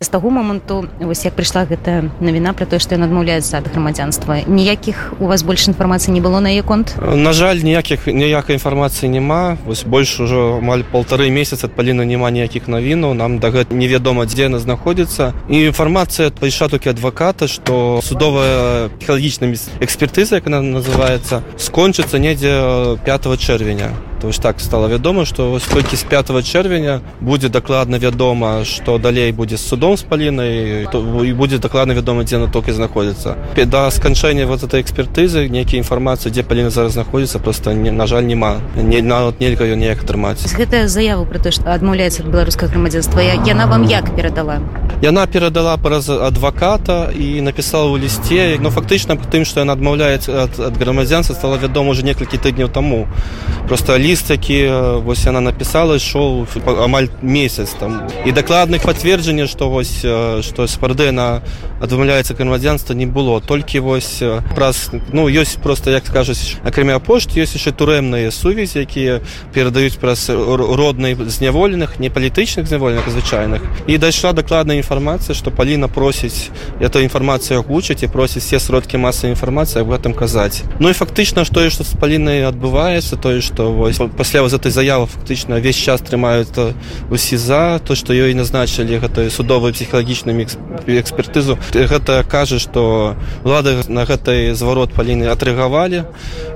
З 0.00 0.08
таго 0.08 0.28
моманту 0.28 0.84
вось 1.00 1.24
як 1.24 1.32
прыйшла 1.32 1.64
гэта 1.64 2.12
навіна 2.20 2.52
пра 2.52 2.68
тое 2.68 2.76
што 2.76 3.00
ён 3.00 3.08
адмаўляецца 3.08 3.64
ад 3.64 3.68
грамадзянства 3.72 4.44
ніякіх 4.44 5.16
у 5.24 5.24
вас 5.24 5.40
больш 5.40 5.72
інфармацыі 5.72 6.12
не 6.12 6.20
было 6.20 6.36
на 6.44 6.52
яе 6.52 6.60
конт? 6.60 6.92
На 7.00 7.32
жаль 7.32 7.64
ніякіх 7.64 8.04
ніякай 8.04 8.60
інфармацыі 8.60 9.08
няма. 9.08 9.56
Вось 9.64 9.88
больш 9.88 10.20
ужо 10.20 10.60
амаль 10.60 10.84
полторы 10.84 11.32
месяца 11.32 11.72
паліна 11.72 12.04
няма 12.04 12.28
ніякіх 12.28 12.68
навінаў 12.68 13.16
нам 13.16 13.40
да 13.40 13.48
гэта 13.48 13.72
невядома 13.72 14.28
дзе 14.28 14.52
яна 14.52 14.60
знаходзіцца. 14.60 15.32
І 15.48 15.72
інфармацыя 15.72 16.28
пайшла 16.28 16.68
толькі 16.68 16.92
адваката 16.92 17.48
што 17.48 18.04
судовая 18.04 18.92
псіхалагічнымі 19.00 19.56
экспертыза 19.80 20.44
як 20.44 20.52
она 20.52 20.60
называется 20.60 21.40
скончыцца 21.56 22.20
недзе 22.20 23.00
5 23.00 23.40
чэрвеня 23.40 23.96
то 24.20 24.32
ж 24.32 24.40
так 24.40 24.60
стало 24.60 24.88
вядома 24.88 25.24
што 25.24 25.50
вось 25.50 25.64
толькі 25.64 25.96
з 25.96 26.04
5 26.04 26.44
чэрвеня 26.44 27.00
будзе 27.20 27.48
дакладна 27.48 27.98
вядома 27.98 28.64
што 28.64 28.98
далей 28.98 29.32
будзе 29.32 29.56
судом 29.56 29.96
з 29.96 30.02
палінай 30.02 30.86
і 30.86 31.32
будзе 31.32 31.58
дакладна 31.58 31.94
вядома 31.94 32.24
дзе 32.24 32.38
на 32.38 32.48
толькі 32.48 32.72
знаходзіцца 32.72 33.36
да 33.66 33.90
сканчэння 33.90 34.46
вот 34.46 34.62
этой 34.62 34.80
экспертызы 34.80 35.48
нейкія 35.48 35.82
інфармацыі 35.82 36.32
дзе 36.32 36.42
паліна 36.42 36.70
зараз 36.70 36.92
знаходзіцца 36.92 37.38
просто 37.38 37.72
не 37.74 37.90
на 37.90 38.06
жаль 38.06 38.24
няма 38.24 38.60
не 38.76 39.02
нават 39.02 39.40
нельга 39.40 39.64
ён 39.64 39.78
неяк 39.78 40.04
атрымаць 40.04 40.42
гэтая 40.56 40.88
заяву 40.88 41.26
про 41.26 41.38
то 41.38 41.50
што 41.50 41.72
адмаўляецца 41.72 42.22
ад 42.22 42.30
беларускага 42.30 42.72
грамадзянства 42.72 43.20
яна 43.20 43.66
вам 43.66 43.84
як 43.84 44.14
перадала 44.16 44.60
яна 45.02 45.26
перадала 45.26 45.76
праз 45.76 46.08
адваката 46.10 47.10
і 47.12 47.40
напісала 47.40 47.90
ў 47.92 48.06
лісце 48.06 48.58
но 48.60 48.70
фактычна 48.70 49.16
тым 49.16 49.44
што 49.44 49.60
яна 49.60 49.76
адмаўляецца 49.76 50.30
ад, 50.48 50.60
ад 50.60 50.74
грамадзянства 50.76 51.34
стала 51.34 51.56
вядома 51.56 51.90
уже 51.90 52.04
некалькі 52.04 52.38
тыдняў 52.38 52.68
таму 52.68 53.06
просто 53.68 53.98
ліст 53.98 54.30
які 54.30 54.70
вось 55.02 55.26
яна 55.26 55.40
напісала 55.40 55.96
ішоў 55.96 56.46
амаль 56.66 57.08
месяц 57.22 57.74
там. 57.78 58.08
І 58.24 58.32
дакладных 58.32 58.82
пацверджання 58.82 59.46
што 59.46 59.68
вось 59.68 60.04
што 60.46 60.66
спардэна 60.66 61.42
адмаўляецца 61.80 62.34
грамадзянства 62.34 62.94
не 62.94 63.06
было. 63.06 63.40
Толькі 63.40 63.80
вось 63.80 64.22
праз 64.54 64.90
ну 65.12 65.28
ёсць 65.28 65.58
просто 65.62 65.90
як 65.90 66.06
скажуць 66.06 66.56
акрамя 66.64 66.98
пошт 66.98 67.36
ёсць 67.36 67.56
яшчэ 67.58 67.72
турэмныя 67.72 68.30
сувязі 68.30 68.80
якія 68.80 69.20
перадаюць 69.52 69.98
праз 69.98 70.30
роднай 70.30 71.14
зняволеных 71.14 71.98
не 71.98 72.10
палітычных 72.10 72.66
зняволеных 72.66 73.08
звычайных. 73.08 73.62
І 73.86 73.98
дайшла 73.98 74.32
дакладная 74.32 74.76
інфармацыя 74.86 75.34
што 75.34 75.50
паліна 75.50 75.90
просіць 75.90 76.54
эту 76.78 77.02
інфармацыю 77.02 77.58
агучыць 77.58 78.06
і 78.06 78.06
просіць 78.06 78.46
все 78.46 78.62
сродкі 78.62 79.02
масавай 79.02 79.34
інфармацыі 79.34 79.82
аб 79.82 79.90
гэтым 79.90 80.14
казаць 80.14 80.62
ну 80.78 80.86
і 80.86 80.94
фактычна 80.94 81.42
што 81.42 81.58
тое 81.58 81.70
што 81.74 81.82
з 81.82 81.98
палінай 81.98 82.46
адбываецца 82.46 83.18
тое 83.18 83.40
што 83.42 83.72
вось 83.72 83.98
пасля 84.14 84.42
вось 84.46 84.54
этой 84.54 84.70
заявы 84.70 85.10
фактычна 85.10 85.58
весь 85.58 85.74
час 85.74 86.04
трымаюць 86.06 86.54
у 87.10 87.16
сеза 87.16 87.80
то 87.82 87.96
што 87.98 88.14
ёй 88.14 88.34
назначылі 88.38 89.02
гэтую 89.02 89.30
судовую 89.30 89.72
псіхалагічную 89.72 90.46
экспертызу 90.86 91.58
гэта 91.72 92.22
кажа 92.28 92.60
што 92.62 93.16
лады 93.42 93.82
на 93.88 94.04
гэтай 94.06 94.54
зварот 94.54 94.92
паліны 94.92 95.26
атрыгавалі 95.32 96.04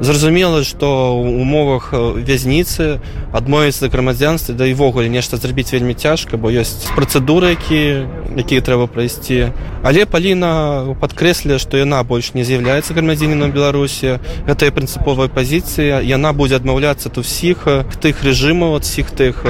зразумела 0.00 0.64
што 0.64 1.16
ў 1.16 1.40
умовах 1.40 1.94
вязніцы 1.94 3.00
адмовіцца 3.32 3.88
грамадзянства 3.88 4.54
да 4.54 4.66
івогуле 4.66 5.08
нешта 5.08 5.38
зрабіць 5.38 5.72
вельмі 5.72 5.94
цяжка 5.94 6.36
бо 6.36 6.50
ёсць 6.50 6.90
працэдуры 6.98 7.54
які 7.54 8.08
якія 8.36 8.60
трэба 8.60 8.86
прайсці 8.86 9.52
але 9.82 10.04
паліна 10.06 10.94
падкрэслі 11.00 11.58
што 11.62 11.80
яна 11.80 12.02
больш 12.02 12.32
не 12.34 12.44
з'яўляецца 12.44 12.96
грамадзінінам 12.96 13.52
беларусі 13.52 14.18
гэтая 14.48 14.70
прынцыповая 14.74 15.28
пазіцыя 15.28 16.00
яна 16.02 16.32
будзе 16.32 16.58
адмаўляцца 16.60 17.12
ад 17.12 17.18
усіх 17.22 17.66
тых 18.02 18.24
рэжымаў 18.24 18.78
ад 18.78 18.88
усіх 18.88 19.10
тых 19.10 19.44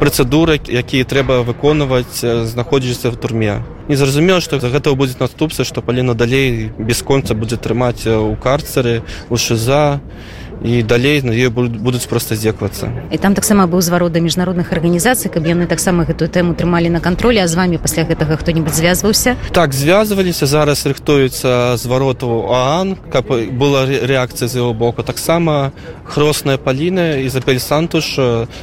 працэдурак 0.00 0.68
якія 0.68 1.04
трэба 1.04 1.42
выконваць 1.42 2.20
знаходзіцца 2.22 3.10
в 3.10 3.16
турме 3.16 3.60
незразумела 3.88 4.40
што 4.40 4.58
за 4.60 4.72
гэта 4.72 4.94
будзе 4.94 5.20
наступства 5.20 5.64
што 5.64 5.82
паліна 5.82 6.14
далей 6.14 6.72
бясконца 6.78 7.34
будзе 7.34 7.56
трымаць 7.56 8.06
у 8.06 8.34
карцары 8.36 9.02
у 9.30 9.36
шыза 9.36 10.00
і 10.00 10.45
далей 10.82 11.22
на 11.22 11.32
ёй 11.32 11.48
будуць 11.50 12.06
проста 12.06 12.34
здзеквацца 12.34 12.90
і 13.10 13.18
там 13.18 13.34
таксама 13.34 13.66
быў 13.66 13.80
зварот 13.80 14.12
да 14.12 14.20
міжнародных 14.20 14.72
арганізацый 14.72 15.30
каб 15.30 15.46
яны 15.46 15.66
таксама 15.66 16.04
гэтую 16.04 16.28
тэму 16.28 16.54
трымалі 16.54 16.90
на 16.90 17.00
кантролі 17.00 17.38
а 17.42 17.48
з 17.48 17.54
вами 17.54 17.76
пасля 17.76 18.04
гэтага 18.04 18.36
хто-нибудь 18.36 18.74
звязваўся. 18.74 19.36
Так 19.52 19.72
звязваліся 19.72 20.46
зараз 20.46 20.86
рыхтуецца 20.86 21.76
звароту 21.76 22.50
аан 22.50 22.96
каб 23.10 23.30
была 23.30 23.86
рэакцыя 23.86 24.48
з 24.48 24.56
яго 24.62 24.72
боку. 24.74 25.02
Таксама 25.02 25.72
хросная 26.04 26.56
паліна 26.58 27.16
і 27.22 27.28
запель 27.28 27.58
сантуш 27.58 28.18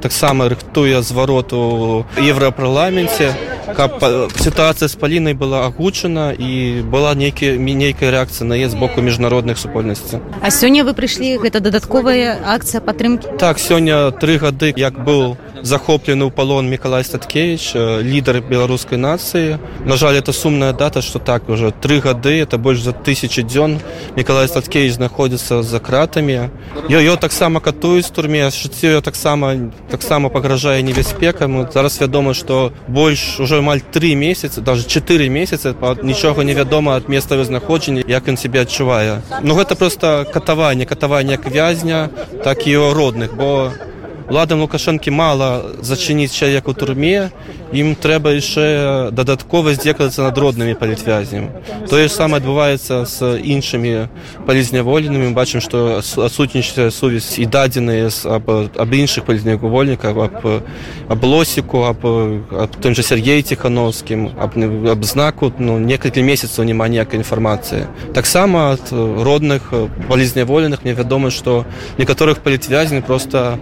таксама 0.00 0.48
рыхтуе 0.48 1.02
звароту 1.02 2.04
еўрапарламенце 2.16 3.34
каб 3.76 4.00
сітуацыя 4.40 4.88
з 4.88 4.96
палінай 4.96 5.34
была 5.34 5.66
агучана 5.68 6.32
і 6.32 6.82
была 6.82 7.14
нейкі 7.14 7.56
нейкая 7.60 8.10
рэакцыя 8.10 8.48
на 8.48 8.56
е 8.56 8.68
з 8.68 8.74
боку 8.74 9.00
міжнародных 9.04 9.58
супольнасці 9.60 10.18
а 10.40 10.48
сёння 10.50 10.82
вы 10.82 10.96
прыйшлі 10.96 11.36
гэта 11.38 11.60
да 11.60 11.70
дадатковая 11.76 12.40
акцыя 12.56 12.80
падтрымки 12.80 13.28
так 13.38 13.58
сёння 13.58 14.10
тры 14.16 14.38
гады 14.38 14.72
як 14.76 14.96
быў 15.04 15.36
захоплены 15.66 16.24
ў 16.24 16.30
палон 16.30 16.70
мікалай 16.70 17.02
статкевич 17.02 17.74
лідар 18.06 18.38
беларускай 18.40 18.98
нацыі 18.98 19.58
на 19.84 19.96
жаль 19.98 20.14
это 20.14 20.32
сумная 20.32 20.72
дата 20.72 21.02
что 21.02 21.18
так 21.18 21.48
уже 21.48 21.72
тры 21.72 21.98
гады 22.00 22.38
это 22.38 22.58
больш 22.58 22.80
за 22.86 22.92
тысячи 22.92 23.42
дзён 23.42 23.82
мікалай 24.16 24.46
статкевич 24.48 24.94
знаходзіцца 24.94 25.62
за 25.62 25.78
кратамі 25.80 26.54
ё 26.88 27.16
таксама 27.18 27.60
катуюць 27.60 28.10
турме 28.14 28.46
жыццё 28.46 29.02
таксама 29.02 29.72
таксама 29.90 30.28
пагражае 30.28 30.82
небяспекам 30.82 31.66
зараз 31.74 32.00
вядома 32.00 32.34
что 32.34 32.72
больш 32.86 33.40
уже 33.40 33.58
амаль 33.58 33.80
три 33.80 34.14
месяцы 34.14 34.60
даже 34.60 34.86
четыре 34.86 35.28
месяцы 35.28 35.74
нічога 36.02 36.44
не 36.44 36.54
вядома 36.54 36.96
ад 36.96 37.08
месцавы 37.08 37.44
знаходжання 37.44 38.04
як 38.06 38.28
ён 38.28 38.36
себе 38.38 38.62
адчувае 38.62 39.22
ну 39.42 39.58
гэта 39.58 39.74
просто 39.74 40.26
катаванне 40.32 40.86
катаванне 40.86 41.32
як 41.32 41.50
вязня 41.50 42.10
так 42.44 42.66
і 42.66 42.76
родных 42.76 43.34
бо 43.34 43.72
ладам 44.30 44.60
лукашэнкі 44.60 45.10
мала 45.10 45.62
зачыніць 45.80 46.34
чалавек 46.34 46.68
у 46.68 46.74
турме 46.74 47.30
ім 47.70 47.94
трэба 47.94 48.34
яшчэ 48.34 49.10
дадаткова 49.14 49.74
здзекацца 49.74 50.26
над 50.26 50.38
роднымі 50.38 50.74
палітвязням 50.74 51.50
тое 51.86 52.08
ж 52.08 52.10
самае 52.10 52.42
адбываецца 52.42 53.06
з 53.06 53.38
іншымі 53.38 54.10
палізняволенымі 54.46 55.30
бачым 55.30 55.62
што 55.62 56.02
адсутнічае 56.02 56.90
сувязь 56.90 57.38
і 57.38 57.46
дадзеныя 57.46 58.10
аб, 58.26 58.70
аб 58.74 58.90
іншых 58.94 59.26
палізнявольніках 59.30 60.16
аб, 60.16 60.62
аб 61.08 61.20
лосіку 61.24 61.86
аб, 61.86 62.02
аб 62.50 62.70
тым 62.82 62.98
жа 62.98 63.02
Сергей 63.06 63.42
ціхановскім 63.42 64.34
аб, 64.38 64.58
аб 64.90 65.04
знаку 65.04 65.52
ну, 65.58 65.78
некалькі 65.78 66.22
месяцаў 66.26 66.66
няма 66.66 66.90
ніякай 66.90 67.22
інфармацыі 67.22 67.86
таксама 68.10 68.74
ад 68.74 68.90
родных 68.90 69.70
палізняволеных 70.10 70.82
мне 70.82 70.94
вядома 70.98 71.30
што 71.30 71.64
некаторых 71.98 72.42
палітвязень 72.42 73.02
просто 73.02 73.58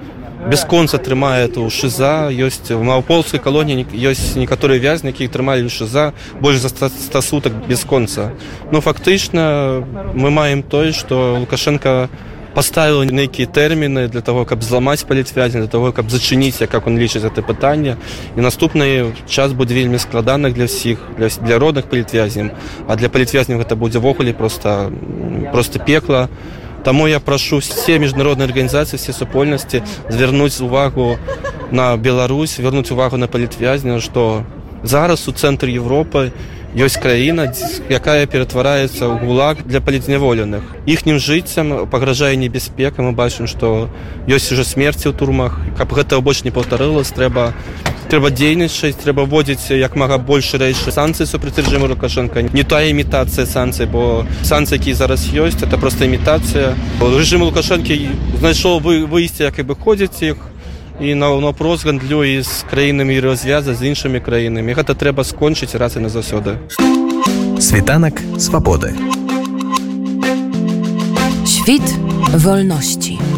бясконца 0.50 0.98
трымае 0.98 1.46
эту 1.46 1.64
шыза 1.70 2.28
ёсць 2.28 2.68
в 2.68 2.82
маўполскай 2.82 3.40
калоніі 3.40 3.86
ёсць 3.96 4.36
некаторыя 4.36 4.80
вязні 4.80 5.10
якія 5.14 5.28
трымалі 5.32 5.72
шыза 5.72 6.12
больш 6.40 6.60
за 6.60 6.68
ста 6.68 7.22
сутак 7.22 7.56
бясконца 7.68 8.32
но 8.70 8.80
фактычна 8.80 9.84
мы 10.14 10.30
маем 10.30 10.62
тое 10.62 10.92
што 10.92 11.38
лукашенко 11.40 12.08
поставил 12.54 13.02
нейкія 13.02 13.48
тэрміны 13.48 14.08
для 14.08 14.20
того 14.20 14.44
каб 14.44 14.62
зламаць 14.62 15.02
палітвязень 15.02 15.60
для 15.60 15.70
того 15.70 15.92
каб 15.92 16.10
зачыніць 16.10 16.60
как 16.70 16.86
он 16.86 16.98
лічыць 16.98 17.24
это 17.24 17.42
пытанне 17.42 17.96
і 18.36 18.40
наступны 18.40 19.14
час 19.28 19.52
будзе 19.52 19.74
вельмі 19.74 19.98
складаных 19.98 20.54
для 20.54 20.66
всіх 20.66 20.98
для, 21.18 21.28
для 21.28 21.58
родных 21.58 21.88
палітвязням 21.88 22.52
а 22.86 22.96
для 22.96 23.08
палітвязняў 23.08 23.58
гэта 23.58 23.76
будзе 23.76 23.98
ввогуле 23.98 24.32
просто 24.32 24.92
просто 25.52 25.78
пекла 25.78 26.28
то 26.28 26.63
Таму 26.84 27.08
я 27.08 27.18
прашу 27.18 27.64
все 27.64 27.98
міжнародныя 27.98 28.44
арганізацыі 28.44 29.00
все 29.00 29.12
супольнасці 29.16 29.80
звярнуць 30.12 30.60
увагу 30.60 31.16
на 31.72 31.96
Беларусь 31.96 32.60
вярнуць 32.60 32.92
увагу 32.92 33.16
на 33.16 33.26
палітвязня 33.26 34.00
што 34.04 34.44
зараз 34.84 35.24
у 35.28 35.32
цэнтры 35.32 35.72
Европы 35.72 36.28
ёсць 36.76 37.00
краіна 37.00 37.48
якая 37.88 38.26
ператвараецца 38.28 39.08
ў 39.08 39.16
гулак 39.22 39.64
для 39.64 39.80
палітзняволеных 39.80 40.60
іхнім 40.84 41.16
жыццям 41.16 41.88
пагражае 41.88 42.36
небяспека 42.36 43.00
мы 43.00 43.16
бачым 43.16 43.48
што 43.48 43.88
ёсць 44.28 44.52
уже 44.52 44.68
смерці 44.68 45.08
ў 45.08 45.16
турмах 45.16 45.56
каб 45.80 45.94
гэта 45.96 46.20
больш 46.20 46.44
не 46.44 46.52
паўтарылась 46.52 47.16
трэба 47.16 47.56
трэба 48.14 48.30
дзейнічаць 48.30 48.94
трэба 49.02 49.24
вводзіць 49.26 49.74
як 49.74 49.96
мага 49.98 50.20
больш 50.22 50.52
рэйшы 50.54 50.94
санкцыі 50.94 51.26
супраць 51.26 51.58
рэжыму 51.58 51.88
лукашенко 51.90 52.46
не 52.46 52.62
тая 52.62 52.86
імітацыя 52.94 53.42
санкцыі 53.42 53.90
бо 53.90 54.22
санкцыі 54.46 54.78
які 54.78 54.94
зараз 54.94 55.26
ёсць 55.34 55.58
это 55.66 55.74
просто 55.82 56.06
імітацыя. 56.06 56.78
Рэжым 57.02 57.42
лукашэнкі 57.42 58.38
знайшоў 58.38 58.78
вы 58.86 59.02
выйсці 59.10 59.50
як 59.50 59.58
і 59.58 59.66
бы 59.66 59.74
ходзіць 59.74 60.22
іх 60.22 60.38
і 61.02 61.18
на 61.18 61.34
напрос 61.42 61.82
гандлю 61.82 62.22
і 62.22 62.38
з 62.46 62.62
краінамі 62.70 63.18
развяза 63.18 63.74
з 63.74 63.82
іншымі 63.82 64.22
краінамі. 64.22 64.78
Гэта 64.78 64.94
трэба 64.94 65.26
скончыць 65.26 65.74
раз 65.74 65.98
і 65.98 66.06
назаўсёды. 66.06 66.54
Світанак 67.58 68.22
свабоды. 68.38 68.94
Świt 71.42 71.82
wolności. 72.30 73.33